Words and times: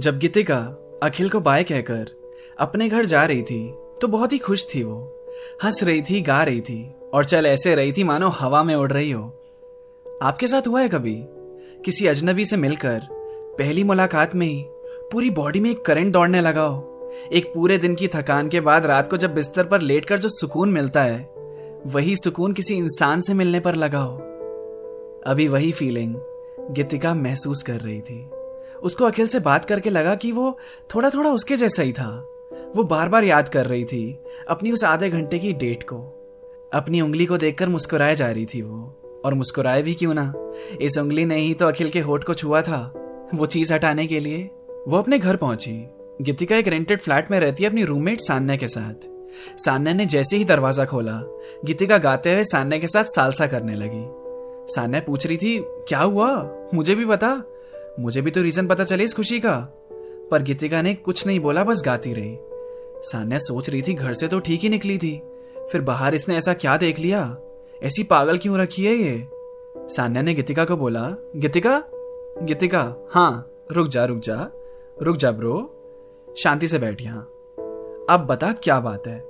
जब 0.00 0.18
गीतिका 0.18 0.58
अखिल 1.02 1.30
को 1.30 1.40
बाय 1.40 1.64
कहकर 1.64 2.08
अपने 2.58 2.88
घर 2.88 3.04
जा 3.04 3.24
रही 3.24 3.42
थी 3.42 3.74
तो 4.00 4.08
बहुत 4.08 4.32
ही 4.32 4.38
खुश 4.38 4.74
थी 4.74 4.82
वो। 4.82 5.26
हंस 5.64 5.82
रही 5.82 6.02
थी, 6.02 6.20
गा 6.20 6.42
रही 6.42 6.60
थी, 6.60 6.94
और 7.14 7.24
चल 7.24 7.46
ऐसे 7.46 7.74
रही 7.74 7.92
थी 7.92 8.04
मानो 8.04 8.28
हवा 8.28 8.62
में 8.62 8.74
उड़ 8.74 8.92
रही 8.92 9.10
हो। 9.10 9.22
आपके 10.22 10.48
साथ 10.48 10.68
हुआ 10.68 10.80
है 10.80 10.88
कभी? 10.88 11.24
किसी 11.84 12.06
अजनबी 12.06 12.44
से 12.44 12.56
मिलकर 12.56 13.00
पहली 13.58 13.84
मुलाकात 13.84 14.34
में 14.34 14.46
ही 14.46 14.64
पूरी 15.12 15.30
बॉडी 15.30 15.60
में 15.60 15.70
एक 15.70 15.84
करंट 15.84 16.12
दौड़ने 16.12 16.40
लगा 16.40 16.64
हो। 16.64 17.10
एक 17.32 17.54
पूरे 17.54 17.78
दिन 17.78 17.94
की 17.94 18.08
थकान 18.08 18.48
के 18.48 18.60
बाद 18.60 18.86
रात 18.86 19.10
को 19.10 19.16
जब 19.16 19.34
बिस्तर 19.34 19.64
पर 19.64 19.80
लेटकर 19.80 20.18
जो 20.18 20.28
सुकून 20.28 20.68
मिलता 20.68 21.02
है, 21.02 21.34
वही 21.86 22.16
सुकून 22.16 22.52
किसी 22.52 22.74
इंसान 22.74 23.20
से 23.20 23.34
मिलने 23.34 23.60
पर 23.60 23.74
लगा 23.74 24.00
हो। 24.00 24.18
अभी 25.26 25.48
वही 25.48 25.72
फीलिंग 25.72 26.14
गीतिका 26.70 27.14
महसूस 27.14 27.62
कर 27.62 27.80
रही 27.80 28.00
थी। 28.00 28.30
उसको 28.82 29.04
अखिल 29.04 29.26
से 29.26 29.40
बात 29.40 29.64
करके 29.64 29.90
लगा 29.90 30.14
कि 30.14 30.32
वो 30.32 30.58
थोड़ा 30.94 31.10
थोड़ा 31.10 31.30
उसके 31.30 31.56
जैसा 31.56 31.82
ही 31.82 31.92
था। 31.92 32.28
वो 32.76 32.84
बार 32.84 33.08
बार 33.08 33.24
याद 33.24 33.48
कर 33.48 33.66
रही 33.66 33.84
थी 33.84 34.18
अपनी 34.48 34.72
उस 34.72 34.84
आधे 34.84 35.10
घंटे 35.10 35.38
की 35.38 35.52
डेट 35.52 35.82
को। 35.82 35.96
अपनी 36.72 37.00
उंगली 37.00 37.26
को 37.26 37.36
देखकर 37.36 37.68
मुस्कुराए 37.68 38.16
जा 38.16 38.30
रही 38.30 38.46
थी 38.46 38.62
वो। 38.62 38.94
और 39.24 39.34
मुस्कुराए 39.34 39.82
भी 39.82 39.94
क्यों 39.94 40.14
ना? 40.14 40.34
इस 40.80 40.98
उंगली 40.98 41.24
ने 41.24 41.36
ही 41.36 41.54
तो 41.54 41.66
अखिल 41.66 41.90
के 41.90 42.00
होठ 42.00 42.24
को 42.24 42.34
छुआ 42.34 42.62
था। 42.62 42.92
वो 43.34 43.46
चीज़ 43.46 43.74
हटाने 43.74 44.06
के 44.06 44.20
लिए 44.20 44.50
वो 44.88 44.96
अपने 44.96 45.18
घर 45.18 45.36
पहुँची। 45.36 45.88
गीतिका 46.22 46.56
एक 46.56 46.68
रेंटेड 46.68 47.00
फ्लैट 47.00 47.30
में 47.30 47.40
रहती 47.40 47.62
है 47.62 47.68
अपनी 47.68 47.84
रूममेट 47.84 48.20
सान्या 48.20 48.56
के 48.56 48.68
साथ। 48.68 49.08
सान्या 49.58 49.92
ने 49.92 50.06
जैसे 50.06 50.36
ही 50.36 50.44
दरवाज़ा 50.44 50.84
खोला, 50.84 51.20
गीतिका 51.64 51.98
गाते 51.98 52.32
हुए 52.32 52.44
सान्या 52.44 52.78
के 52.78 52.86
साथ 52.86 53.04
सालसा 53.04 53.46
करने 53.46 53.74
लगी। 53.74 54.04
सान्या 54.74 55.00
पूछ 55.00 55.26
रही 55.26 55.36
थी, 55.36 55.64
क्या 55.64 56.00
हुआ? 56.00 56.50
मुझे 56.74 56.94
भी 56.94 57.04
बता। 57.04 57.42
मुझे 57.98 58.22
भी 58.22 58.30
तो 58.30 58.42
रीजन 58.42 58.66
पता 58.66 58.84
चले 58.84 59.04
इस 59.04 59.14
खुशी 59.14 59.40
का। 59.40 59.74
पर 60.30 60.42
गीतिका 60.42 60.82
ने 60.82 60.94
कुछ 60.94 61.26
नहीं 61.26 61.40
बोला, 61.40 61.64
बस 61.64 61.82
गाती 61.84 62.12
रही। 62.12 62.38
सान्या 63.02 63.38
सोच 63.38 63.70
रही 63.70 63.82
थी, 63.82 63.94
घर 63.94 64.14
से 64.14 64.28
तो 64.28 64.40
ठीक 64.40 64.60
ही 64.60 64.68
निकली 64.68 64.98
थी। 64.98 65.22
फिर 65.72 65.80
बाहर 65.80 66.14
इसने 66.14 66.36
ऐसा 66.36 66.54
क्या 66.54 66.76
देख 66.76 66.98
लिया? 66.98 67.36
ऐसी 67.82 68.02
पागल 68.02 68.38
क्यों 68.38 68.58
रखी 68.58 68.86
है 68.86 68.94
ये? 68.94 69.28
सान्या 69.76 70.22
ने 70.22 70.34
गीतिका 70.34 70.64
को 70.64 70.76
बोला, 70.76 71.16
गीतिका? 71.36 71.84
गीतिका 72.42 72.94
हाँ 73.10 73.50
रुक 73.72 73.88
जा 73.88 74.04
रुक 74.04 74.18
जा 74.18 74.50
रुक 75.02 75.16
जा 75.16 75.32
ब्रो, 75.32 75.74
शांति 76.38 76.68
से 76.68 76.78
बैठ 76.78 77.02
यहाँ। 77.02 77.22
अब 78.10 78.26
बता 78.30 78.52
क्या 78.52 78.80
बात 78.80 79.06
है? 79.06 79.24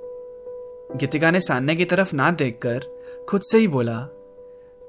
गीतिका 0.95 1.31
ने 1.31 1.39
सान्या 1.39 1.75
की 1.75 1.85
तरफ़ 1.85 2.15
ना 2.15 2.31
देखकर 2.31 3.03
खुद 3.29 3.41
से 3.41 3.57
ही 3.57 3.67
बोला 3.67 4.09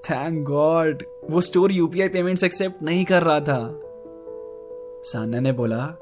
थैंक 0.04 0.44
गॉड 0.44 1.02
वो 1.30 1.40
स्टोर 1.40 1.72
यूपीआई 1.72 2.08
पेमेंट्स 2.08 2.44
एक्सेप्ट 2.44 2.82
नहीं 2.82 3.04
कर 3.04 3.22
रहा 3.22 3.40
था। 3.40 3.80
सान्या 5.02 5.40
ने 5.40 5.52
बोला 5.52 5.94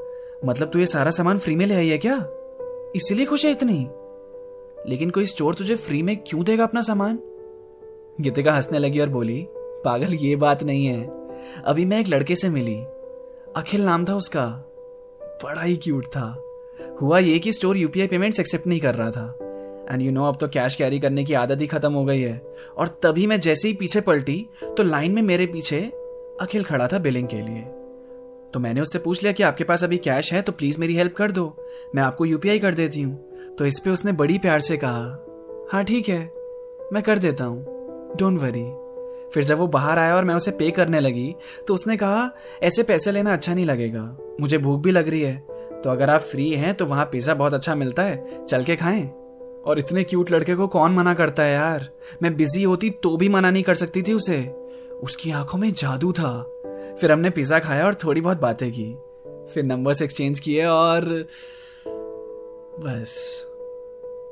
मतलब 0.44 0.68
तू 0.68 0.78
ये 0.78 0.86
सारा 0.86 1.10
सामान 1.10 1.38
फ्री 1.38 1.56
में 1.56 1.66
ले 1.66 1.74
आई 1.74 1.88
है 1.88 1.98
क्या? 1.98 2.28
इसीलिए 2.96 3.26
खुश 3.26 3.44
है 3.44 3.50
इतनी? 3.50 3.88
लेकिन 4.90 5.10
कोई 5.10 5.26
स्टोर 5.26 5.54
तुझे 5.54 5.76
फ्री 5.76 6.02
में 6.02 6.16
क्यों 6.16 6.44
देगा 6.44 6.64
अपना 6.64 6.80
सामान? 6.80 7.18
गीतिका 8.20 8.52
हंसने 8.52 8.78
लगी 8.78 9.00
और 9.00 9.08
बोली, 9.08 9.46
पागल, 9.56 10.14
ये 10.14 10.36
बात 10.36 10.62
नहीं 10.62 10.86
है। 10.86 11.06
अभी 11.64 11.84
मैं 11.84 12.00
एक 12.00 12.08
लड़के 12.08 12.36
से 12.36 12.48
मिली। 12.48 12.82
अखिल 13.56 13.84
नाम 13.84 14.04
था 14.04 14.14
उसका। 14.14 14.46
बड़ा 15.22 15.62
ही 15.62 15.76
क्यूट 15.76 16.06
था। 16.06 16.42
हुआ 17.02 17.18
ये 17.18 17.38
कि 17.38 17.52
स्टोर 17.52 17.76
यूपीआई 17.76 18.06
पेमेंट्स 18.06 18.40
एक्सेप्ट 18.40 18.66
नहीं 18.66 18.80
कर 18.80 18.94
रहा 18.94 19.10
था। 19.10 19.38
एंड 19.90 20.02
यू 20.02 20.10
नो 20.12 20.24
अब 20.24 20.36
तो 20.40 20.48
कैश 20.48 20.74
कैरी 20.74 20.98
करने 21.00 21.24
की 21.24 21.34
आदत 21.34 21.60
ही 21.60 21.66
खत्म 21.66 21.92
हो 21.92 22.04
गई 22.04 22.20
है। 22.20 22.36
और 22.78 22.88
तभी 23.02 23.26
मैं 23.26 23.38
जैसे 23.40 23.68
ही 23.68 23.74
पीछे 23.74 24.00
पलटी 24.00 24.38
तो 24.76 24.82
लाइन 24.82 25.12
में 25.12 25.22
मेरे 25.22 25.46
पीछे 25.46 25.80
अखिल 26.40 26.64
खड़ा 26.64 26.86
था 26.86 26.98
बिलिंग 26.98 27.28
के 27.28 27.36
लिए। 27.36 27.62
तो 28.54 28.60
मैंने 28.60 28.80
उससे 28.80 28.98
पूछ 28.98 29.22
लिया 29.22 29.32
कि 29.32 29.42
आपके 29.42 29.64
पास 29.64 29.84
अभी 29.84 29.96
कैश 29.98 30.32
है 30.32 30.42
तो 30.42 30.52
प्लीज़ 30.52 30.78
मेरी 30.80 30.94
हेल्प 30.94 31.14
कर 31.16 31.32
दो। 31.32 31.46
मैं 31.94 32.02
आपको 32.02 32.24
यूपीआई 32.24 32.58
कर 32.58 32.74
देती 32.74 33.02
हूँ। 33.02 33.54
तो 33.58 33.66
इस 33.66 33.78
पे 33.78 33.90
उसने 33.90 34.12
बड़ी 34.12 34.38
प्यार 34.38 34.60
से 34.60 34.76
कहा 34.76 35.68
हाँ 35.72 35.84
ठीक 35.84 36.08
है, 36.08 36.20
मैं 36.92 37.02
कर 37.02 37.18
देता 37.18 37.44
हूँ। 37.44 38.16
डोंट 38.18 38.38
वरी 38.40 38.64
फिर 39.32 39.44
जब 39.44 39.58
वो 39.58 39.66
बाहर 39.66 39.98
आया 39.98 40.14
और 40.16 40.24
मैं 40.24 40.34
उसे 40.34 40.50
पे 40.50 40.70
करने 40.70 41.00
लगी 41.00 41.34
तो 41.68 41.74
उसने 41.74 41.96
कहा, 41.96 42.30
ऐसे 42.62 42.82
पैसे 42.82 43.12
लेना 43.12 43.32
अच्छा 43.32 43.54
नहीं 43.54 43.64
लगेगा। 43.64 44.02
मुझे 44.40 44.58
भूख 44.58 44.80
भी 44.82 44.90
लग 44.90 45.08
रही 45.08 45.20
है। 45.20 45.36
तो 45.74 45.90
अगर 45.90 46.10
आप 46.10 46.20
फ्री 46.20 46.50
हैं 46.50 46.74
तो 46.74 46.86
वहाँ 46.86 47.04
पिज्जा 47.04 47.34
बहुत 47.34 47.54
अच्छा 47.54 47.74
मिलता 47.74 48.02
है। 48.02 48.44
चल 48.44 48.64
के 48.64 48.76
खाएँ। 48.76 49.02
और 49.66 49.78
इतने 49.78 50.04
क्यूट 50.04 50.30
लड़के 50.30 50.54
को 50.54 50.66
कौन 50.66 50.92
मना 50.92 51.14
करता 51.14 51.42
है 51.42 51.52
यार? 51.52 51.88
मैं 52.22 52.36
बिज़ी 52.36 52.62
होती 52.62 52.90
तो 52.90 53.16
भी 53.16 53.28
मना 53.28 53.50
नहीं 53.50 53.62
कर 53.62 53.74
सकती 53.74 54.02
थी 54.02 54.12
उसे। 54.12 54.54
उसकी 55.02 55.30
आँखों 55.30 55.58
में 55.58 55.72
जादू 55.72 56.12
था। 56.12 56.42
फिर 57.00 57.12
हमने 57.12 57.30
पिज्जा 57.30 57.58
खाया 57.58 57.86
और 57.86 57.94
थोड़ी 57.94 58.20
बहुत 58.20 58.40
बातें 58.40 58.72
की। 58.72 58.96
फिर 59.54 59.64
नंबर्स 59.64 60.02
एक्सचेंज 60.02 60.40
किए 60.40 60.64
और 60.64 61.04
बस। 62.80 63.44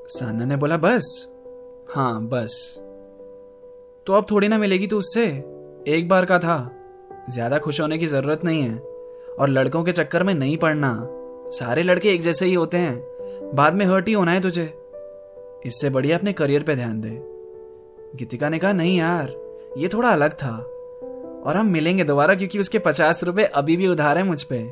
साना 0.09 0.45
ने 0.45 0.57
बोला, 0.57 0.77
बस। 0.77 1.29
हाँ 1.91 2.23
बस। 2.23 2.77
तो 4.07 4.13
अब 4.13 4.27
थोड़ी 4.31 4.49
ना 4.49 4.59
मिलेगी 4.59 4.87
तो 4.87 4.99
उससे। 4.99 5.27
एक 5.89 6.09
बार 6.09 6.25
का 6.25 6.39
था। 6.39 6.73
ज़्यादा 7.31 7.59
खुश 7.59 7.81
होने 7.81 7.99
की 7.99 8.07
ज़रूरत 8.07 8.45
नहीं 8.45 8.63
है। 8.63 8.79
और 9.39 9.49
लड़कों 9.49 9.85
के 9.85 9.93
चक्कर 9.93 10.23
में 10.23 10.35
नहीं 10.35 10.57
पड़ना। 10.57 11.09
सारे 11.51 11.83
लड़के 11.83 12.09
एक 12.09 12.23
जैसे 12.23 12.47
ही 12.47 12.55
होते 12.55 12.77
हैं। 12.77 13.17
बाद 13.55 13.75
में 13.75 13.87
हर्ट 13.87 14.09
ही 14.09 14.15
होना 14.15 14.33
है 14.33 14.41
तुझे। 14.41 14.86
इससे 15.67 15.91
बढ़िया 15.91 16.19
अपने 16.19 16.33
करियर 16.33 16.63
पे 16.63 16.75
ध्यान 16.75 17.01
दे। 17.01 17.23
गीतिका 18.17 18.49
ने 18.49 18.59
कहा, 18.59 18.73
नहीं 18.73 18.99
यार, 18.99 19.35
ये 19.79 19.89
थोड़ा 19.89 20.09
अलग 20.09 20.33
था। 20.33 20.57
और 21.47 21.57
हम 21.57 21.67
मिलेंगे 21.67 22.05
दोबारा 22.05 22.35
क्योंकि 22.35 22.59
उसके 22.59 22.79
पचास 22.79 23.25
रुपए 23.25 23.43
अभी 23.43 23.77
भी 23.77 23.89
उधार 23.89 24.19
है 24.19 24.25
मुझ 24.25 24.43
पे। 24.43 24.71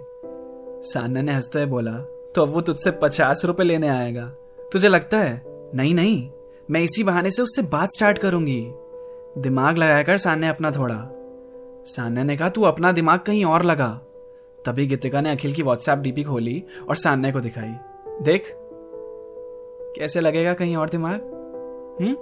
सान्या 0.89 1.23
ने 1.23 1.33
हँसते 1.33 1.59
हुए 1.59 1.67
बोला 1.67 1.93
तो 2.35 2.43
अब 2.43 2.49
वो 2.49 2.61
तुझसे 2.61 2.91
पचास 2.91 3.43
रुपए 3.45 3.65
लेने 3.65 3.89
आएगा। 3.89 4.33
तुझे 4.73 4.89
लगता 4.89 5.19
है? 5.19 5.43
नहीं 5.75 5.95
नहीं, 5.95 6.31
मैं 6.71 6.81
इसी 6.81 7.05
बहाने 7.05 7.31
से 7.31 7.43
उससे 7.43 7.63
बात 7.63 7.89
स्टार्ट 7.89 8.19
करूँगी। 8.19 8.71
दिमाग 9.39 9.79
लगाया 9.79 10.03
कर 10.03 10.19
सान्या 10.19 10.51
अपना 10.51 10.71
थोड़ा। 10.71 11.09
सान्या 11.87 12.25
ने 12.25 12.37
कहा, 12.37 12.49
तू 12.49 12.63
अपना 12.63 12.93
दिमाग 12.93 13.21
कहीं 13.21 13.45
और 13.45 13.65
लगा। 13.65 14.01
तभी 14.67 14.87
गीतिका 14.87 15.21
ने 15.21 15.31
अखिल 15.31 15.53
की 15.53 15.63
व्हाट्सएप 15.63 15.99
डीपी 15.99 16.23
खोली 16.25 16.65
और 16.89 16.97
सान्या 16.97 17.33
को 17.33 17.41
दिखाई। 17.41 17.75
देख 18.23 18.64
कैसे 19.97 20.21
लगेगा 20.21 20.55
कहीं 20.55 20.77
और 20.77 20.89
दिमाग? 20.89 21.21
हम्म? 22.01 22.17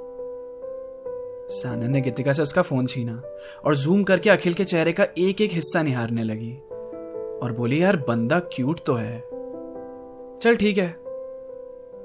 साना 1.49 1.87
ने 1.87 2.01
गीतिका 2.01 2.33
से 2.33 2.43
उसका 2.43 2.63
फ़ोन 2.63 2.87
छीना 2.87 3.23
और 3.65 3.77
जूम 3.77 4.05
करके 4.05 4.31
अखिल 4.31 4.55
के 4.55 4.65
चेहरे 4.65 4.93
का 4.93 5.07
एक 5.19 5.41
एक 5.41 5.51
हिस्सा 5.53 5.83
निहारने 5.83 6.25
लगी 6.25 6.59
और 7.43 7.53
बोली, 7.53 7.83
यार, 7.83 7.97
बंदा 7.97 8.41
क्यूट 8.41 8.81
तो 8.87 8.95
है। 8.95 9.21
चल, 10.39 10.57
ठीक 10.57 10.79
है। 10.79 10.97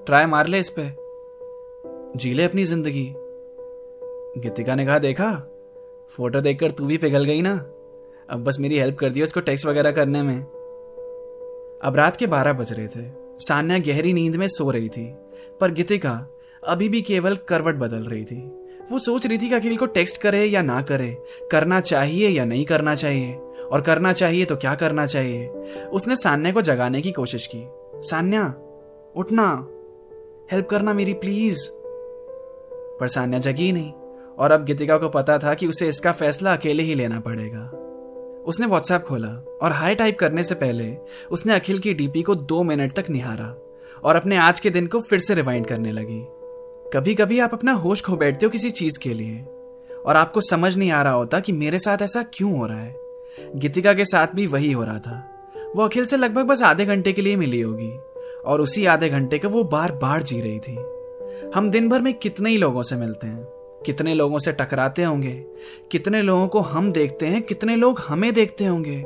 ट्राई 0.05 0.25
मार 0.25 0.47
ले 0.47 0.59
इस 0.59 0.73
पे। 0.79 0.91
जी 2.19 2.33
ले 2.33 2.43
अपनी 2.43 2.65
ज़िंदगी। 2.65 3.13
गीतिका 4.37 4.75
ने 4.75 4.85
कहा, 4.85 4.99
देखा? 4.99 5.31
फ़ोटो 6.09 6.41
देखकर 6.41 6.71
तू 6.71 6.85
भी 6.85 6.97
पिघल 6.97 7.23
गई 7.23 7.41
ना? 7.41 7.57
अब 8.29 8.43
बस 8.43 8.57
मेरी 8.59 8.79
हेल्प 8.79 8.97
कर 8.97 9.09
दी 9.09 9.23
उसको 9.23 9.39
टेक्स्ट 9.39 9.65
वगैरह 9.65 9.91
करने 9.91 10.21
में। 10.21 10.43
अब 11.81 11.93
रात 11.95 12.17
के 12.17 12.27
बारह 12.27 12.53
बज 12.53 12.73
रहे 12.73 12.87
थे। 12.87 13.26
सान्या 13.39 13.77
गहरी 13.77 14.13
नींद 14.13 14.35
में 14.35 14.47
सो 14.47 14.71
रही 14.71 14.89
थी, 14.89 15.05
पर 15.61 15.71
गीतिका 15.71 16.27
अभी 16.67 16.89
भी 16.89 17.01
केवल 17.01 17.35
करवट 17.35 17.75
बदल 17.75 18.03
रही 18.03 18.23
थी। 18.23 18.37
वो 18.91 18.99
सोच 18.99 19.25
रही 19.27 19.37
थी 19.37 19.49
कि 19.49 19.55
अखिल 19.55 19.77
को 19.77 19.85
टेक्स्ट 19.85 20.21
करे 20.21 20.45
या 20.45 20.61
ना 20.61 20.81
करे, 20.81 21.17
करना 21.51 21.79
चाहिए 21.79 22.29
या 22.29 22.45
नहीं 22.45 22.65
करना 22.65 22.95
चाहिए, 22.95 23.33
और 23.71 23.81
करना 23.81 24.13
चाहिए 24.13 24.45
तो 24.45 24.55
क्या 24.55 24.75
करना 24.75 25.05
चाहिए? 25.05 25.47
उसने 25.93 26.15
सान्या 26.15 26.51
को 26.51 26.61
जगाने 26.61 27.01
की 27.01 27.11
कोशिश 27.11 27.47
की। 27.55 27.63
सान्या, 28.09 28.43
उठना 29.15 29.67
हेल्प 30.51 30.67
करना 30.67 30.93
मेरी 30.93 31.13
प्लीज़ 31.13 31.69
पर 32.99 33.07
सान्या 33.07 33.39
जगी 33.39 33.71
नहीं, 33.71 33.91
और 34.39 34.51
अब 34.51 34.65
गीतिका 34.65 34.97
को 34.97 35.09
पता 35.09 35.37
था 35.37 35.53
कि 35.53 35.67
उसे 35.67 35.89
इसका 35.89 36.11
फैसला 36.11 36.53
अकेले 36.53 36.83
ही 36.83 36.95
लेना 36.95 37.19
पड़ेगा। 37.19 37.71
उसने 38.47 38.65
व्हाट्सएप 38.65 39.01
खोला 39.01 39.59
और 39.61 39.71
हाई 39.71 39.95
टाइप 39.95 40.19
करने 40.19 40.43
से 40.43 40.55
पहले 40.55 40.97
उसने 41.31 41.53
अखिल 41.53 41.79
की 41.79 41.93
डीपी 41.93 42.21
को 42.21 42.35
दो 42.35 42.63
मिनट 42.63 42.91
तक 42.91 43.09
निहारा 43.09 43.55
और 44.03 44.15
अपने 44.15 44.37
आज 44.37 44.59
के 44.59 44.69
दिन 44.69 44.87
को 44.87 44.99
फिर 44.99 45.19
से 45.19 45.35
रिवाइंड 45.35 45.67
करने 45.67 45.91
लगी। 45.91 46.25
कभी 46.93 47.15
कभी 47.15 47.39
आप 47.39 47.53
अपना 47.53 47.71
होश 47.71 48.01
खो 48.01 48.15
बैठते 48.15 48.45
हो 48.45 48.49
किसी 48.49 48.69
चीज़ 48.69 48.99
के 48.99 49.13
लिए 49.13 49.41
और 50.05 50.15
आपको 50.15 50.41
समझ 50.41 50.77
नहीं 50.77 50.91
आ 50.91 51.03
रहा 51.03 51.13
होता 51.13 51.39
कि 51.39 51.51
मेरे 51.51 51.79
साथ 51.79 51.97
ऐसा 52.01 52.23
क्यों 52.23 52.57
हो 52.57 52.67
रहा 52.67 52.79
है। 52.79 52.95
गीतिका 53.55 53.93
के 53.93 54.05
साथ 54.05 54.27
भी 54.35 54.47
वही 54.47 54.71
हो 54.71 54.83
रहा 54.83 54.99
था। 54.99 55.33
वो 55.75 55.83
अखिल 55.83 56.05
से 56.05 56.17
लगभग 56.17 56.43
बस 56.43 56.61
आधे 56.61 56.85
घंटे 56.85 57.13
के 57.13 57.21
लिए 57.21 57.35
मिली 57.35 57.61
होगी 57.61 57.91
और 58.45 58.61
उसी 58.61 58.85
आधे 58.85 59.09
घंटे 59.09 59.39
का 59.39 59.49
वो 59.49 59.63
बार 59.63 59.91
बार 59.91 60.23
जी 60.23 60.41
रही 60.41 60.59
थी। 60.59 60.75
हम 61.55 61.69
दिन 61.69 61.89
भर 61.89 61.99
में 61.99 62.13
कितने 62.13 62.49
ही 62.49 62.57
लोगों 62.57 62.83
से 62.83 62.95
मिलते 62.95 63.27
हैं। 63.27 63.56
कितने 63.85 64.13
लोगों 64.13 64.39
से 64.39 64.51
टकराते 64.51 65.03
होंगे, 65.03 65.45
कितने 65.91 66.21
लोगों 66.21 66.47
को 66.47 66.59
हम 66.59 66.91
देखते 66.91 67.25
हैं, 67.25 67.41
कितने 67.41 67.75
लोग 67.75 67.99
हमें 67.99 68.33
देखते 68.33 68.65
होंगे। 68.65 69.03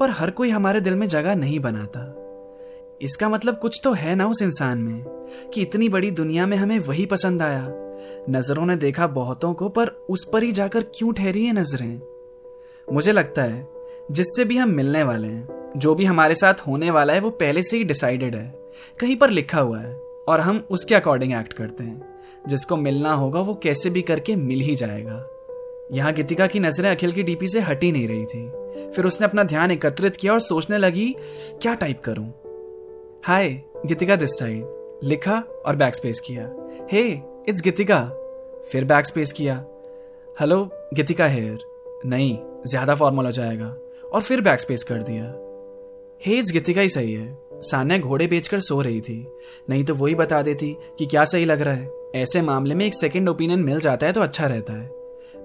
पर 0.00 0.10
हर 0.10 0.30
कोई 0.30 0.50
हमारे 0.50 0.80
दिल 0.80 0.94
में 0.94 1.08
जगह 1.08 1.34
नहीं 1.34 1.60
बनाता। 1.60 2.22
इसका 3.02 3.28
मतलब 3.28 3.58
कुछ 3.58 3.80
तो 3.84 3.92
है 3.92 4.14
ना 4.14 4.26
उस 4.26 4.42
इंसान 4.42 4.78
में, 4.78 5.04
कि 5.54 5.62
इतनी 5.62 5.88
बड़ी 5.88 6.10
दुनिया 6.10 6.46
में 6.46 6.56
हमें 6.56 6.78
वही 6.78 7.06
पसंद 7.06 7.42
आया। 7.42 7.68
नज़रों 8.30 8.66
ने 8.66 8.76
देखा 8.76 9.06
बहुतों 9.06 9.54
को, 9.54 9.68
पर 9.68 9.88
उस 9.88 10.28
पर 10.32 10.42
ही 10.42 10.52
जाकर 10.52 10.82
क्यों 10.82 11.12
ठहरी 11.12 11.44
है 11.44 11.52
नज़रें? 11.52 12.00
मुझे 12.92 13.12
लगता 13.12 13.42
है, 13.42 13.68
जिससे 14.10 14.44
भी 14.44 14.56
हम 14.56 14.68
मिलने 14.68 15.02
वाले 15.02 15.28
हैं, 15.28 15.72
जो 15.76 15.94
भी 15.94 16.04
हमारे 16.04 16.34
साथ 16.34 16.54
होने 16.54 16.90
वाला 16.90 17.12
है, 17.12 17.20
वो 17.20 17.30
पहले 17.30 17.62
से 17.62 17.76
ही 17.76 17.84
डिसाइडेड 17.84 18.34
है। 18.34 18.58
कहीं 19.00 19.16
पर 19.16 19.30
लिखा 19.30 19.60
हुआ 19.60 19.80
है, 19.80 19.94
और 20.28 20.40
हम 20.40 20.66
उसके 20.70 20.94
अकॉर्डिंग 20.94 21.32
एक्ट 21.32 21.52
करते 21.52 21.84
हैं। 21.84 22.15
जिसको 22.48 22.76
मिलना 22.76 23.12
होगा, 23.12 23.40
वो 23.40 23.54
कैसे 23.54 23.90
भी 23.90 24.02
करके 24.02 24.36
मिल 24.36 24.60
ही 24.60 24.74
जाएगा। 24.76 25.26
यहाँ 25.92 26.12
गीतिका 26.12 26.46
की 26.46 26.60
नज़रें 26.60 26.90
अखिल 26.90 27.12
की 27.12 27.22
डीपी 27.22 27.48
से 27.48 27.60
हटी 27.60 27.90
नहीं 27.92 28.08
रही 28.08 28.24
थी। 28.24 28.90
फिर 28.92 29.04
उसने 29.04 29.26
अपना 29.26 29.42
ध्यान 29.44 29.70
एकत्रित 29.70 30.16
किया 30.16 30.32
और 30.32 30.40
सोचने 30.40 30.78
लगी, 30.78 31.14
क्या 31.62 31.74
टाइप 31.74 32.00
करूँ? 32.00 32.26
हाय 33.24 33.48
गीतिका 33.86 34.16
दिस 34.16 34.38
साइड 34.38 35.00
लिखा 35.04 35.42
और 35.66 35.76
बैक 35.76 35.94
स्पेस 35.94 36.20
किया। 36.20 36.50
Hey 36.92 37.02
it's 37.48 37.62
Geetika. 37.62 38.02
फिर 38.70 38.84
बैक 38.84 39.06
स्पेस 39.06 39.32
किया। 39.32 39.54
हेलो 40.40 40.62
गीतिका 40.94 41.26
हेयर 41.26 41.58
नहीं, 42.06 42.38
ज़्यादा 42.66 42.94
फॉर्मल 42.94 43.26
हो 43.26 43.32
जाएगा। 43.32 43.76
और 44.12 44.22
फिर 44.22 44.40
बैक 44.40 44.60
स्पेस 44.60 44.82
कर 44.82 45.02
दिया। 45.02 45.24
हे 46.26 46.38
इट्स 46.38 46.52
गीतिका 46.52 46.80
ही 46.80 46.88
सही 46.88 47.12
है। 47.12 47.38
सान्या 47.62 47.98
घोड़े 47.98 48.26
बेचकर 48.26 48.60
सो 48.60 48.80
रही 48.80 49.00
थी। 49.00 49.26
नहीं 49.70 49.84
तो 49.84 49.94
वही 49.94 50.14
बता 50.14 50.42
देती 50.42 50.76
कि 50.98 51.06
क्या 51.06 51.24
सही 51.24 51.44
लग 51.44 51.60
रहा 51.60 51.74
है। 51.74 51.95
ऐसे 52.14 52.42
मामले 52.42 52.74
में 52.74 52.86
एक 52.86 52.94
सेकेंड 52.94 53.28
ओपिनियन 53.28 53.60
मिल 53.60 53.80
जाता 53.80 54.06
है 54.06 54.12
तो 54.12 54.20
अच्छा 54.20 54.46
रहता 54.46 54.72
है। 54.72 54.90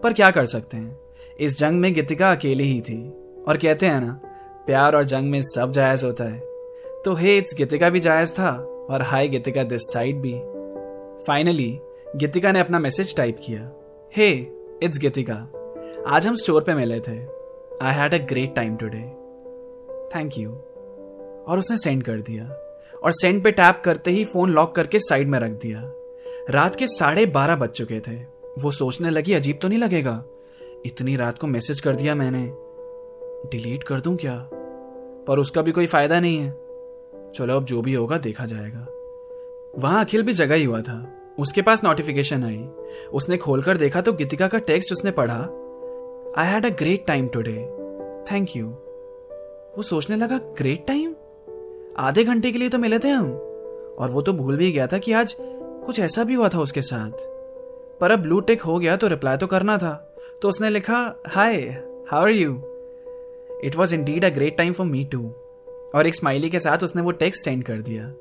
पर 0.04 0.14
क्या 0.14 0.32
कर 0.32 0.46
सकते 0.46 0.78
हैं? 0.78 1.00
इस 1.40 1.60
जंग 1.60 1.80
में 1.80 1.94
गीतिका 1.94 2.32
अकेली 2.32 2.64
ही 2.64 2.82
थी। 2.82 3.10
और 3.48 3.58
कहते 3.58 3.86
हैं 3.86 4.02
ना, 4.02 4.22
प्यार 4.66 4.96
और 4.96 5.04
जंग 5.04 5.30
में 5.30 5.42
सब 5.42 5.72
जायज़ 5.72 6.06
होता 6.06 6.24
है। 6.24 6.40
तो 7.06 7.14
हे 7.14 7.38
इट्स 7.38 7.56
गीतिका 7.58 7.90
भी 7.90 8.00
जायज़ 8.00 8.32
था? 8.32 8.52
और 8.90 9.02
हाय, 9.02 9.28
गीतिका 9.28 9.64
दिस 9.64 9.82
साइड 9.82 10.22
भी। 10.22 10.34
फाइनली 11.28 11.80
गीतिका 12.16 12.52
ने 12.52 12.60
अपना 12.60 12.80
मैसेज 12.80 13.16
टाइप 13.16 13.40
किया। 13.46 13.72
Hey 14.16 14.30
it's 14.84 15.00
Geetika. 15.00 15.48
आज 16.08 16.28
हम 16.28 16.36
स्टोर 16.36 16.64
पे 16.64 16.74
मिले 16.74 17.00
थे। 17.00 17.20
I 17.82 17.94
had 17.94 18.14
a 18.14 18.18
great 18.18 18.56
time 18.56 18.76
today 18.76 19.02
thank 20.16 20.38
you 20.38 20.52
और 21.48 21.60
उसने 21.60 21.78
सेंड 21.78 22.04
कर 22.04 22.22
दिया। 22.22 22.44
और 23.04 23.12
सेंड 23.12 23.44
पे 23.44 23.52
टैप 23.52 23.82
करते 23.86 24.12
ही 24.12 24.26
फ़ोन 24.26 24.50
लॉक 24.50 24.76
करके 24.76 25.00
साइड 25.00 25.28
में 25.28 25.40
रख 25.40 25.52
दिया। 25.52 25.94
रात 26.50 26.76
के 26.76 26.88
साढ़े 26.88 27.26
बारह 27.26 27.56
बज 27.56 27.70
चुके 27.70 28.00
थे। 28.00 28.16
वो 28.60 28.72
सोचने 28.72 29.10
लगी, 29.10 29.34
अजीब 29.34 29.60
तो 29.62 29.68
नहीं 29.68 29.80
लगेगा? 29.80 30.24
इतनी 30.86 31.16
रात 31.16 31.38
को 31.38 31.48
मैसेज 31.48 31.80
कर 31.80 31.96
दिया 31.96 32.16
मैंने। 32.16 32.44
डिलीट 33.50 33.84
कर 33.84 34.02
दूँ 34.02 34.16
क्या? 34.16 34.50
पर 35.28 35.40
उसका 35.40 35.62
भी 35.62 35.72
कोई 35.72 35.86
फ़ायदा 35.86 36.20
नहीं 36.20 36.38
है। 36.38 36.52
चलो 37.36 37.56
अब 37.56 37.66
जो 37.66 37.82
भी 37.82 37.94
होगा 37.94 38.18
देखा 38.18 38.46
जाएगा। 38.46 38.88
वहाँ 39.80 40.04
अखिल 40.04 40.24
भी 40.24 40.34
जगह 40.34 40.56
ही 40.56 40.64
हुआ 40.64 40.82
था। 40.82 41.18
उसके 41.40 41.62
पास 41.62 41.84
नोटिफिकेशन 41.84 42.44
आई। 42.44 42.68
उसने 43.14 43.38
खोलकर 43.38 43.78
देखा 43.78 44.02
तो 44.02 44.14
गीतिका 44.14 44.48
का 44.48 44.58
टेक्स्ट 44.58 44.92
उसने 44.92 45.12
पढ़ा। 45.12 45.38
I 46.38 46.48
had 46.48 46.66
a 46.66 46.70
great 46.70 47.06
time 47.08 47.28
today 47.28 47.58
thank 48.32 48.56
you 48.56 48.68
वो 49.78 49.82
सोचने 49.82 50.16
लगा 50.16 50.38
ग्रेट 50.38 50.88
टाइम 50.88 51.16
आधे 51.98 52.24
घंटे 52.24 52.52
के 52.52 52.60
लिए 52.60 52.70
तो 52.70 52.78
मिले 52.78 53.00
थे 53.00 53.10
हम। 53.10 53.32
और 54.00 54.10
वो 54.12 54.22
तो 54.22 54.34
भूल 54.34 54.58
भी 54.58 54.72
गया 54.72 54.88
था 54.88 54.98
कि 54.98 55.14
आज 55.14 55.36
कुछ 55.86 56.00
ऐसा 56.00 56.24
भी 56.24 56.34
हुआ 56.34 56.50
था 56.50 56.60
उसके 56.60 56.82
साथ। 56.82 57.12
पर 58.02 58.12
अब 58.12 58.20
ब्लू 58.20 58.40
टेक 58.40 58.62
हो 58.62 58.80
गया 58.80 58.96
तो 58.96 59.08
रिप्लाई 59.08 59.38
तो 59.38 59.48
करना 59.48 59.78
था। 59.78 60.16
तो 60.42 60.50
उसने 60.50 60.70
लिखा 60.70 61.16
hi 61.28 61.56
how 62.12 62.22
are 62.22 62.30
you 62.30 62.52
it 63.64 63.76
was 63.76 63.96
indeed 64.04 64.26
a 64.26 64.30
great 64.30 64.58
time 64.58 64.74
for 64.74 64.86
me 64.86 65.04
too 65.06 65.30
और 65.96 66.08
एक 66.08 66.16
स्माइली 66.16 66.50
के 66.50 66.60
साथ 66.60 66.84
उसने 66.84 67.02
वो 67.02 67.12
टेक्स्ट 67.12 67.44
सेंड 67.44 67.64
कर 67.64 67.82
दिया। 67.82 68.14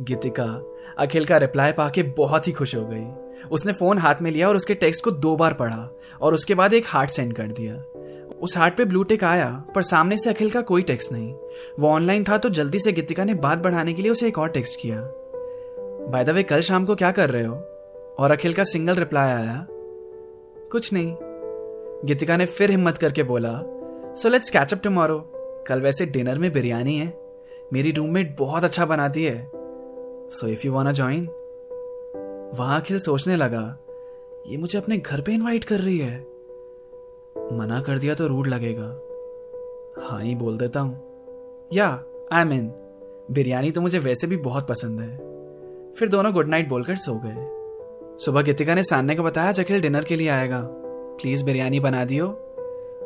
गीतिका, 0.00 0.62
अखिल 0.98 1.24
का 1.24 1.36
रिप्लाई 1.36 1.72
पाके 1.72 2.02
बहुत 2.02 2.48
ही 2.48 2.52
खुश 2.52 2.74
हो 2.74 2.84
गई। 2.84 3.06
उसने 3.48 3.72
फ़ोन 3.72 3.98
हाथ 3.98 4.14
में 4.22 4.30
लिया 4.30 4.48
और 4.48 4.56
उसके 4.56 4.74
टेक्स्ट 4.74 5.04
को 5.04 5.10
दो 5.10 5.36
बार 5.36 5.52
पढ़ा 5.54 5.88
और 6.20 6.34
उसके 6.34 6.54
बाद 6.54 6.74
एक 6.74 6.84
हार्ट 6.86 7.10
सेंड 7.10 7.32
कर 7.32 7.48
दिया। 7.48 7.74
उस 8.42 8.56
हार्ट 8.56 8.76
पे 8.76 8.84
ब्लू 8.84 9.02
टिक 9.02 9.24
आया, 9.24 9.64
पर 9.74 9.82
सामने 9.82 10.16
से 10.16 10.30
अखिल 10.30 10.50
का 10.50 10.60
कोई 10.60 10.82
टेक्स्ट 10.82 11.12
नहीं। 11.12 11.34
वो 11.78 11.88
ऑनलाइन 11.88 12.24
था 12.24 12.38
तो 12.38 12.48
जल्दी 12.48 12.78
से 12.78 12.92
गीतिका 12.92 13.24
ने 13.24 13.34
बात 13.34 13.58
बढ़ाने 13.58 13.92
के 13.92 14.02
लिए 14.02 14.12
उसे 14.12 14.28
एक 14.28 14.38
और 14.38 14.48
टेक्स्ट 14.48 14.80
किया। 14.80 15.00
बाय 16.08 16.24
द 16.24 16.30
वे 16.30 16.42
कल 16.42 16.60
शाम 16.60 16.84
को 16.86 16.94
क्या 16.94 17.10
कर 17.12 17.30
रहे 17.30 17.44
हो? 17.44 17.54
और 18.18 18.30
अखिल 18.30 18.54
का 18.54 18.64
सिंगल 18.64 18.94
रिप्लाई 18.94 19.32
आया। 19.32 19.66
कुछ 20.72 20.92
नहीं। 20.92 21.16
गीतिका 22.04 22.36
ने 22.36 22.46
फिर 22.46 22.70
हिम्मत 22.70 22.98
करके 22.98 23.22
बोला 23.22 23.60
so 24.14 24.28
let's 24.28 24.50
catch 24.50 24.74
up 24.74 24.80
tomorrow 24.82 25.18
कल 25.68 25.80
वैसे 25.80 26.06
डिनर 26.06 26.38
में 26.38 26.52
बिरयानी 26.52 26.96
है। 26.96 27.12
मेरी 27.72 27.92
रूममेट 27.92 28.36
बहुत 28.38 28.64
अच्छा 28.64 28.84
बनाती 28.84 29.24
है। 29.24 29.50
So 30.28 30.46
if 30.46 30.66
you 30.66 30.72
wanna 30.72 30.92
join 30.92 31.26
वहाँ 32.54 32.80
अखिल 32.80 32.98
सोचने 32.98 33.36
लगा, 33.36 33.78
ये 34.46 34.56
मुझे 34.56 34.78
अपने 34.78 34.98
घर 34.98 35.20
पे 35.20 35.32
इनवाइट 35.32 35.64
कर 35.64 35.78
रही 35.78 35.98
है। 35.98 36.20
मना 37.52 37.82
कर 37.86 37.98
दिया 37.98 38.14
तो 38.14 38.26
रूड 38.26 38.46
लगेगा। 38.46 38.88
हाँ 40.02 40.22
ही 40.22 40.34
बोल 40.34 40.58
देता 40.58 40.80
हूँ। 40.80 41.68
या 41.72 42.04
आई 42.32 42.44
मीन 42.44 42.72
बिरयानी 43.30 43.70
तो 43.70 43.80
मुझे 43.80 43.98
वैसे 43.98 44.26
भी 44.26 44.36
बहुत 44.36 44.68
पसंद 44.68 45.00
है। 45.00 45.37
फिर 45.98 46.08
दोनों 46.08 46.32
गुड 46.32 46.48
नाइट 46.48 46.68
बोलकर 46.68 46.96
सो 46.96 47.20
गए। 47.24 47.36
सुबह 48.24 48.42
गीतिका 48.42 48.74
ने 48.74 48.82
सान्या 48.82 49.16
को 49.16 49.22
बताया 49.22 49.50
अखिल 49.50 49.80
डिनर 49.80 50.04
के 50.04 50.16
लिए 50.16 50.28
आएगा। 50.28 50.60
प्लीज़ 51.20 51.44
बिरयानी 51.44 51.80
बना 51.80 52.04
दियो। 52.04 52.26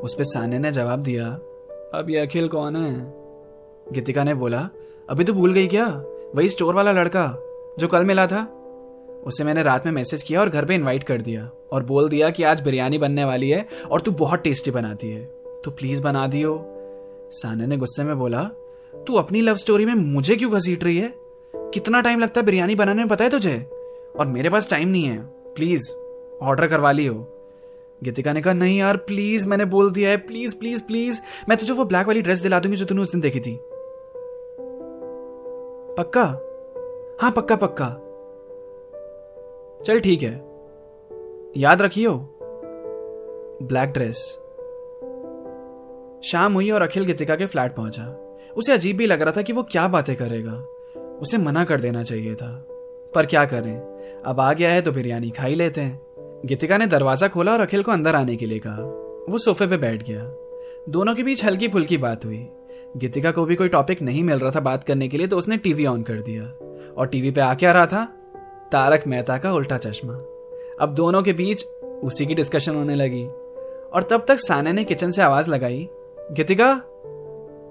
उस 0.02 0.14
पर 0.14 0.24
सान्या 0.24 0.58
ने 0.58 0.72
जवाब 0.72 0.98
दिया, 1.02 1.26
अब 1.94 2.06
ये 2.10 2.18
अखिल 2.18 2.48
कौन 2.48 2.76
है? 2.76 3.14
गीतिका 3.92 4.24
ने 4.24 4.34
बोला, 4.34 4.68
अभी 5.10 5.24
तो 5.24 5.32
भूल 5.32 5.52
गई 5.52 5.66
क्या? 5.66 5.86
वही 6.34 6.48
स्टोर 6.48 6.74
वाला 6.74 6.92
लड़का, 6.92 7.34
जो 7.78 7.88
कल 7.88 8.04
मिला 8.04 8.26
था? 8.26 8.44
उसे 9.26 9.44
मैंने 9.44 9.62
रात 9.62 9.86
में 9.86 9.92
मैसेज 9.92 10.22
किया 10.22 10.40
और 10.40 10.48
घर 10.48 10.64
पे 10.64 10.74
इनवाइट 10.74 11.04
कर 11.04 11.20
दिया 11.20 11.50
और 11.72 11.82
बोल 11.82 12.08
दिया 12.08 12.30
कि 12.30 12.42
आज 12.42 12.60
बिरयानी 12.60 12.98
बनने 12.98 13.24
वाली 13.24 13.50
है 13.50 13.66
और 13.90 14.00
तू 14.00 14.10
बहुत 14.10 14.40
टेस्टी 14.40 14.70
बनाती 14.70 15.08
है। 15.08 15.24
तो 15.64 15.70
प्लीज़ 15.70 16.02
बना 16.02 16.26
दियो। 16.26 16.64
साने 17.30 17.66
ने 17.66 17.76
गुस्से 17.76 18.04
में 18.04 18.18
बोला, 18.18 18.42
तू 18.94 19.14
अपनी 19.14 19.40
लव 19.40 19.54
स्टोरी 19.54 19.86
में 19.86 19.94
मुझे 19.94 20.36
क्यों 20.36 20.52
घसीट 20.52 20.84
रही 20.84 20.98
है? 20.98 21.21
कितना 21.74 22.00
टाइम 22.00 22.20
लगता 22.20 22.40
है 22.40 22.46
बिरयानी 22.46 22.74
बनाने 22.74 22.98
में, 22.98 23.08
पता 23.08 23.24
है 23.24 23.30
तुझे? 23.30 23.58
और 24.18 24.26
मेरे 24.26 24.50
पास 24.50 24.70
टाइम 24.70 24.88
नहीं 24.88 25.04
है। 25.04 25.18
प्लीज़ 25.54 25.92
ऑर्डर 26.42 26.66
करवा 26.66 26.92
ली 26.92 27.06
हो 27.06 27.26
गीतिका 28.04 28.32
ने 28.32 28.42
कहा, 28.42 28.54
नहीं 28.54 28.78
यार 28.78 28.96
प्लीज़ 28.96 29.48
मैंने 29.48 29.64
बोल 29.64 29.90
दिया 29.90 30.10
है। 30.10 30.16
प्लीज़ 30.16 30.56
प्लीज़ 30.56 30.82
प्लीज़ 30.82 31.20
मैं 31.48 31.58
तुझे 31.58 31.72
वो 31.72 31.84
ब्लैक 31.84 32.06
वाली 32.06 32.22
ड्रेस 32.22 32.40
दिला 32.40 32.58
दूँगी 32.60 32.76
जो 32.76 32.86
तूने 32.86 33.00
उस 33.00 33.12
दिन 33.12 33.20
देखी 33.20 33.40
थी। 33.40 33.58
पक्का? 35.98 36.24
हाँ 37.20 37.30
पक्का 37.30 37.56
पक्का। 37.56 37.88
चल 39.84 40.00
ठीक 40.00 40.22
है। 40.22 40.34
याद 41.56 41.82
रखियो 41.82 42.14
ब्लैक 43.62 43.90
ड्रेस 43.90 44.16
शाम 46.24 46.54
हुई 46.54 46.70
और 46.70 46.82
अखिल 46.82 47.04
गीतिका 47.04 47.36
के 47.36 47.46
फ्लैट 47.46 47.74
पहुँचा। 47.74 48.34
उसे 48.56 48.72
अजीब 48.72 48.96
भी 48.96 49.06
लग 49.06 49.22
रहा 49.22 49.32
था 49.36 49.42
कि 49.42 49.52
वो 49.52 49.62
क्या 49.62 49.88
बातें 49.88 50.16
करेगा। 50.16 50.64
उसे 51.22 51.38
मना 51.38 51.64
कर 51.64 51.80
देना 51.80 52.02
चाहिए 52.02 52.34
था। 52.34 52.66
पर 53.14 53.26
क्या 53.26 53.44
करें? 53.44 53.80
अब 54.24 54.40
आ 54.40 54.52
गया 54.52 54.70
है 54.70 54.82
तो 54.82 54.92
बिरयानी 54.92 55.30
खा 55.30 55.44
ही 55.44 55.54
लेते 55.54 55.80
हैं। 55.80 56.00
गीतिका 56.46 56.78
ने 56.78 56.86
दरवाज़ा 56.86 57.28
खोला 57.28 57.52
और 57.52 57.60
अखिल 57.60 57.82
को 57.82 57.92
अंदर 57.92 58.16
आने 58.16 58.36
के 58.36 58.46
लिए 58.46 58.58
कहा। 58.58 58.82
वो 59.28 59.38
सोफे 59.38 59.66
पे 59.66 59.76
बैठ 59.76 60.02
गया। 60.10 60.22
दोनों 60.88 61.14
के 61.14 61.22
बीच 61.22 61.44
हल्की 61.44 61.68
फुल्की 61.68 61.98
बात 61.98 62.24
हुई। 62.24 62.48
गीतिका 62.96 63.30
को 63.30 63.44
भी 63.44 63.54
कोई 63.54 63.68
टॉपिक 63.68 64.02
नहीं 64.02 64.22
मिल 64.22 64.38
रहा 64.38 64.50
था 64.50 64.60
बात 64.60 64.84
करने 64.84 65.08
के 65.08 65.18
लिए 65.18 65.26
तो 65.26 65.38
उसने 65.38 65.56
टीवी 65.56 65.86
ऑन 65.86 66.02
कर 66.02 66.14
दिया। 66.14 66.44
और 66.96 67.06
टीवी 67.06 67.30
पे 67.30 67.40
आ 67.40 67.54
क्या 67.54 67.72
रहा 67.72 67.86
था? 67.86 68.04
तारक 68.72 69.06
मेहता 69.06 69.38
का 69.38 69.52
उल्टा 69.52 69.78
चश्मा। 69.78 70.14
अब 70.80 70.94
दोनों 70.94 71.22
के 71.22 71.32
बीच 71.32 71.64
उसी 72.04 72.26
की 72.26 72.34
डिस्कशन 72.34 72.74
होने 72.74 72.94
लगी। 72.94 73.26
और 73.92 74.02
तब 74.10 74.24
तक 74.28 74.36
सान्या 74.36 74.72
ने 74.72 74.84
किचन 74.84 75.10
से 75.10 75.22
आवाज़ 75.22 75.50
लगाई, 75.50 75.88
गीतिका 76.32 76.82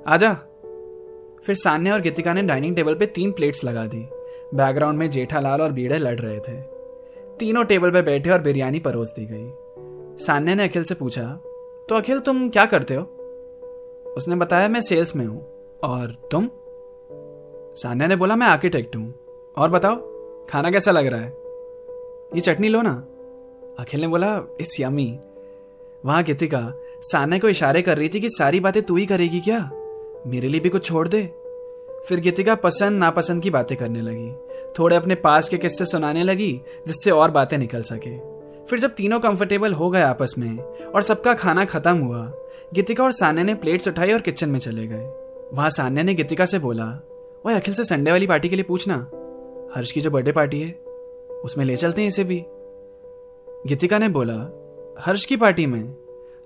आजा 0.08 0.38
फिर 1.45 1.55
सान्या 1.55 1.93
और 1.93 2.01
गीतिका 2.01 2.33
ने 2.33 2.41
डाइनिंग 2.41 2.75
टेबल 2.75 2.95
पे 2.95 3.05
तीन 3.05 3.31
प्लेट्स 3.31 3.63
लगा 3.63 3.86
दी। 3.86 4.07
बैकग्राउंड 4.55 5.00
में 5.00 5.10
जेठालाल 5.10 5.62
और 5.62 5.71
बीड़े 5.71 5.98
लड़ 6.00 6.19
रहे 6.19 6.39
थे। 6.39 6.62
तीनों 7.39 7.63
टेबल 7.63 7.91
पे 7.91 8.01
बैठे 8.01 8.29
और 8.29 8.41
बिरयानी 8.41 8.79
परोस 8.79 9.13
दी 9.19 9.25
गई। 9.25 9.51
सान्या 10.25 10.55
ने 10.55 10.63
अखिल 10.63 10.83
से 10.83 10.95
पूछा 10.95 11.24
तो 11.89 11.95
अखिल, 11.95 12.19
तुम 12.19 12.50
क्या 12.50 12.65
करते 12.65 12.95
हो? 12.95 13.03
उसने 14.17 14.36
बताया, 14.36 14.67
मैं 14.67 14.81
सेल्स 14.81 15.15
में 15.15 15.25
हूँ। 15.25 15.45
और 15.83 16.27
तुम? 16.31 16.50
सान्या 17.75 18.07
ने 18.07 18.15
बोला, 18.15 18.36
मैं 18.36 18.48
आर्किटेक्ट 18.48 18.95
हूँ। 18.95 19.13
और 19.57 19.69
बताओ, 19.69 19.95
खाना 20.50 20.71
कैसा 20.71 20.91
लग 20.91 21.07
रहा 21.07 21.21
है? 21.21 21.27
ये 22.36 22.39
चटनी 22.39 22.69
लो 22.69 22.81
ना। 22.81 22.93
अखिल 23.79 24.01
ने 24.01 24.07
बोला, 24.07 24.41
इट्स 24.62 24.79
यमी 24.79 25.19
वहाँ 26.05 26.24
गीतिका 26.24 26.74
सान्या 27.01 27.39
को 27.39 27.50
इशारे 27.50 27.81
कर 27.81 27.98
रही 27.98 28.10
थी 28.10 28.19
कि 28.19 28.29
सारी 28.29 28.60
बातें 28.60 28.83
तू 28.83 28.95
ही 28.95 29.05
करेगी 29.05 29.39
क्या? 29.39 29.71
मेरे 30.28 30.48
लिए 30.48 30.60
भी 30.60 30.70
कुछ 30.70 30.86
छोड़ 30.86 31.08
दे। 31.08 31.24
फिर 32.08 32.20
गीतिका 32.20 32.56
पसंद 32.56 33.00
नापसंद 33.00 33.44
की 33.44 33.50
बातें 33.50 33.78
करने 33.78 34.01
लगी। 34.01 34.34
थोड़े 34.80 34.96
अपने 34.96 35.16
पास 35.16 35.50
के 35.50 35.58
किस्से 35.58 35.86
सुनाने 35.86 36.24
लगी, 36.24 36.62
जिससे 36.88 37.12
और 37.12 37.32
बातें 37.32 37.58
निकल 37.58 37.82
सके। 37.82 38.18
फिर 38.66 38.80
जब 38.80 38.90
तीनों 38.90 39.20
कंफर्टेबल 39.20 39.74
हो 39.74 39.90
गए 39.90 40.01
आपस 40.01 40.36
में, 40.38 40.58
और 40.84 41.01
सबका 41.01 41.34
खाना 41.34 41.66
खत्म 41.66 41.98
हुआ, 41.98 42.34
गीतिका 42.74 43.04
और 43.04 43.12
सान्या 43.12 43.44
ने 43.44 43.56
प्लेट्स 43.56 43.88
उठाई 43.88 44.12
और 44.12 44.22
किचन 44.22 44.50
में 44.50 44.60
चले 44.60 44.88
गए। 44.88 45.12
वहाँ 45.54 45.70
सान्या 45.70 46.04
ने 46.04 46.13
गीतिका 46.13 46.46
से 46.46 46.60
बोला, 46.60 47.08
ओए, 47.46 47.54
अखिल 47.54 47.74
से 47.74 47.84
संडे 47.84 48.12
वाली 48.12 48.28
पार्टी 48.28 48.50
के 48.50 48.56
लिए 48.56 48.63
पूछना। 48.63 48.96
हर्ष 49.75 49.92
की 49.92 50.01
जो 50.01 50.12
बर्थडे 50.12 50.32
पार्टी 50.32 50.62
है, 50.62 50.72
उसमें 51.44 51.66
ले 51.66 51.75
चलते 51.75 52.01
हैं 52.01 52.08
इसे 52.08 52.24
भी। 52.24 52.46
गीतिका 53.68 53.98
ने 53.98 54.10
बोला, 54.10 54.58
हर्ष 55.00 55.25
की 55.25 55.38
पार्टी 55.38 55.66
में? 55.66 55.96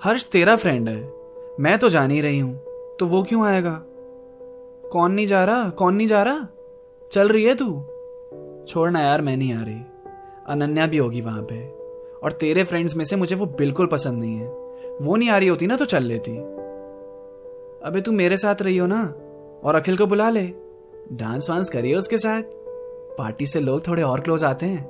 हर्ष 0.04 0.26
तेरा 0.26 0.56
फ्रेंड 0.56 0.90
है। 0.90 1.14
मैं 1.60 1.78
तो 1.78 1.90
जान 1.90 2.12
ही 2.12 2.22
रही 2.22 2.40
हूँ। 2.40 2.65
तो 3.00 3.06
वो 3.06 3.24
क्यों 3.24 3.46
आएगा? 3.46 3.82
कौन 4.92 5.12
नहीं 5.12 5.28
जा 5.28 5.46
रहा? 5.46 5.70
कौन 5.70 5.96
नहीं 5.96 6.08
जा 6.08 6.24
रहा? 6.24 6.48
चल 7.12 7.28
रही 7.28 7.44
है 7.44 7.56
तू? 7.56 7.82
छोड़ना 8.68 9.02
यार, 9.02 9.22
मैं 9.22 9.38
नहीं 9.38 9.54
आ 9.54 9.64
रही। 9.64 9.82
अनन्या 10.48 10.88
भी 10.88 10.98
होगी 10.98 11.22
वहाँ 11.22 11.42
पे। 11.42 11.70
और 12.24 12.32
तेरे 12.32 12.64
फ्रेंड्स 12.64 12.96
में 12.96 13.06
से 13.06 13.16
मुझे 13.16 13.36
वो 13.36 13.46
बिल्कुल 13.46 13.88
पसंद 13.88 14.20
नहीं 14.20 14.36
है। 14.36 14.48
वो 15.02 15.16
नहीं 15.16 15.30
आ 15.30 15.38
रही 15.38 15.48
होती 15.48 15.68
ना 15.68 15.78
तो 15.78 15.86
चल 15.86 16.04
लेती। 16.04 16.32
अबे 17.86 18.02
तू 18.02 18.12
मेरे 18.12 18.38
साथ 18.38 18.62
रही 18.62 18.78
हो 18.78 18.88
ना? 18.88 19.14
और 19.64 19.76
अखिल 19.76 19.98
को 19.98 20.06
बुला 20.06 20.30
ले। 20.30 20.52
डांस 21.12 21.50
वांस 21.50 21.70
करिए 21.70 21.96
उसके 21.96 22.18
साथ। 22.18 22.44
पार्टी 23.18 23.46
से 23.46 23.60
लोग 23.60 23.88
थोड़े 23.88 24.04
और 24.04 24.20
क्लोज 24.20 24.44
आते 24.44 24.66
हैं। 24.66 24.90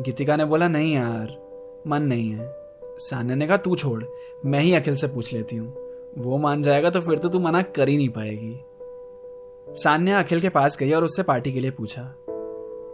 गीतिका 0.00 0.36
ने 0.36 0.44
बोला, 0.44 0.68
नहीं 0.68 0.94
यार, 0.94 1.42
मन 1.86 2.02
नहीं 2.02 2.30
है। 2.30 2.54
सान्या 2.84 3.36
ने 3.36 3.46
कहा, 3.46 3.56
तू 3.56 3.76
छोड़, 3.76 4.04
मैं 4.46 4.60
ही 4.60 4.74
अखिल 4.74 4.96
से 4.96 5.06
पूछ 5.06 5.32
लेती 5.32 5.56
हूँ। 5.56 5.81
वो 6.18 6.38
मान 6.38 6.62
जाएगा 6.62 6.90
तो 6.90 7.00
फिर 7.00 7.18
तो 7.18 7.28
तू 7.28 7.38
मना 7.38 7.62
कर 7.76 7.88
ही 7.88 7.96
नहीं 7.96 8.08
पाएगी। 8.08 9.74
सान्या 9.74 10.18
अखिल 10.18 10.40
के 10.40 10.48
पास 10.48 10.76
गई 10.78 10.92
और 10.92 11.04
उससे 11.04 11.22
पार्टी 11.22 11.52
के 11.52 11.60
लिए 11.60 11.70
पूछा। 11.70 12.02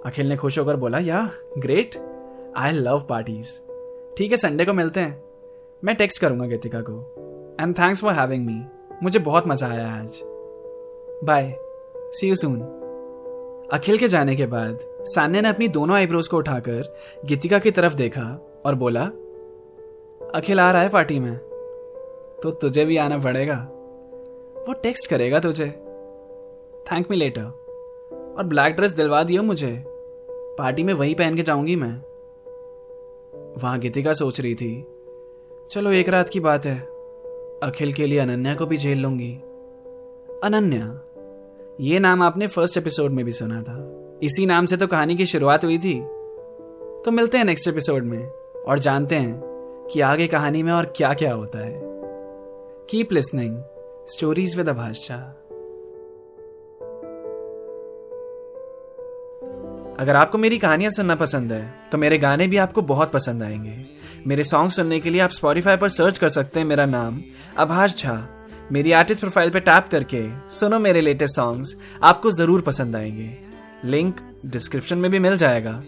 अखिल 0.07 0.29
ने 0.29 0.37
खुश 0.37 0.59
होकर 0.59 0.77
बोला, 0.77 0.99
या 0.99 1.31
ग्रेट 1.59 1.97
आई 2.57 2.73
लव 2.73 3.05
पार्टीज़ 3.09 3.59
ठीक 4.17 4.31
है 4.31 4.37
संडे 4.37 4.65
को 4.65 4.73
मिलते 4.73 5.01
हैं। 5.01 5.23
मैं 5.83 5.95
टेक्स्ट 5.97 6.21
करूँगा 6.21 6.47
गीतिका 6.47 6.81
को। 6.81 7.57
And 7.61 7.79
thanks 7.79 8.01
for 8.01 8.13
having 8.13 8.47
me 8.47 8.61
मुझे 9.03 9.19
बहुत 9.19 9.49
मज़ा 9.49 9.69
आया 9.69 9.89
आज। 9.93 10.21
Bye 11.25 11.55
see 12.13 12.29
you 12.29 12.35
soon 12.35 12.61
Akhil 13.73 13.99
के 13.99 14.09
जाने 14.09 14.37
के 14.37 14.47
बाद, 14.47 14.79
सान्या 15.05 15.41
ने 15.41 15.49
अपनी 15.49 15.69
दोनों 15.69 15.97
आईब्रोज 15.97 16.29
को 16.29 16.37
उठाकर 16.37 16.97
गीतिका 17.25 17.59
की 17.59 17.71
तरफ़ 17.71 17.95
देखा 17.95 18.23
और 18.67 18.75
बोला, 18.75 19.05
अखिल 20.35 20.61
आ 20.61 20.71
रहा 20.73 20.83
है 20.83 20.89
पार्टी 20.89 21.19
में। 21.19 21.48
तो 22.43 22.51
तुझे 22.51 22.85
भी 22.85 22.97
आना 22.97 23.19
पड़ेगा। 23.19 23.69
वो 24.69 24.73
टेक्स्ट 24.73 25.11
करेगा 25.11 25.41
तुझे। 25.41 25.67
थैंक 26.93 27.11
मी 27.11 27.17
लेटर 27.17 27.45
और 28.39 28.45
ब्लैक 28.45 28.75
ड्रेस 28.75 28.93
दिलवा 28.93 29.23
दियो 29.23 29.43
मुझे। 29.43 29.85
पार्टी 30.31 30.83
में 30.83 30.95
वही 30.95 31.15
पहन 31.15 31.37
के 31.37 31.43
जाऊँगी 31.43 31.77
मैं। 31.77 31.95
वहाँ 33.63 33.79
गीतिका 33.79 34.13
सोच 34.13 34.41
रही 34.41 34.55
थी। 34.55 34.87
चलो 35.71 35.91
एक 35.91 36.09
रात 36.09 36.29
की 36.29 36.41
बात 36.41 36.67
है। 36.67 36.81
अखिल 37.63 37.93
के 37.93 38.07
लिए 38.07 38.19
अनन्या 38.19 38.55
को 38.55 38.67
भी 38.67 38.77
झेल 38.77 38.99
लूँगी। 38.99 39.35
अनन्या, 40.45 41.01
ये 41.81 41.99
नाम 41.99 42.23
आपने 42.23 42.47
फ़र्स्ट 42.47 42.77
एपिसोड 42.77 43.11
में 43.11 43.25
भी 43.25 43.33
सुना 43.33 43.63
था। 43.63 44.05
इसी 44.23 44.47
नाम 44.47 44.67
से 44.67 44.77
तो 44.77 44.87
कहानी 44.87 45.17
की 45.17 45.27
शुरुआत 45.27 45.65
हुई 45.65 45.79
थी। 45.79 46.01
तो 47.05 47.11
मिलते 47.11 47.39
हैं 47.39 47.45
नेक्स्ट 47.45 47.69
एपिसोड 47.69 48.05
में। 48.05 48.29
और 48.67 48.79
जानते 48.79 49.15
हैं 49.15 49.43
कि 49.93 50.01
आगे 50.01 50.27
कहानी 50.27 50.63
में 50.63 50.73
और 50.73 50.93
क्या 50.97 51.15
क्या 51.15 51.35
होता 51.35 51.59
है। 51.59 51.88
कीप 52.91 53.13
लिसनिंग 53.13 53.57
स्टोरीज 54.09 54.57
विद 54.57 54.69
भाषा 54.69 55.15
अगर 60.01 60.17
आपको 60.17 60.39
मेरी 60.39 60.59
कहानियाँ 60.59 60.91
सुनना 60.91 61.15
पसंद 61.15 61.53
है 61.53 61.75
तो 61.93 61.99
मेरे 61.99 62.19
गाने 62.19 62.47
भी 62.49 62.57
आपको 62.57 62.83
बहुत 62.83 63.13
पसंद 63.13 63.43
आएँगे। 63.43 63.87
मेरे 64.27 64.45
सॉन्ग 64.45 64.71
सुनने 64.71 65.01
के 65.01 65.11
लिए 65.11 65.21
आप 65.21 65.31
स्पॉटिफाई 65.31 65.77
पर 65.77 65.89
सर्च 65.89 66.19
कर 66.19 66.29
सकते 66.29 66.61
हैं 66.61 66.67
मेरा 66.67 66.87
नाम 66.87 67.23
आभाष 67.59 67.97
झा 68.03 68.17
मेरी 68.73 68.93
आर्टिस्ट 68.93 69.21
प्रोफ़ाइल 69.21 69.51
पर 69.51 69.61
टैप 69.61 69.89
करके 69.91 70.51
सुनो 70.51 70.79
मेरे 70.79 71.01
लेटेस्ट 71.01 71.37
सॉन्ग्स 71.37 71.77
आपको 72.03 72.31
ज़रूर 72.31 72.61
पसंद 72.61 72.97
आएँगे। 72.97 73.31
लिंक 73.85 74.21
डिस्क्रिप्शन 74.47 74.99
में 74.99 75.11
भी 75.11 75.19
मिल 75.19 75.37
जाएगा। 75.37 75.83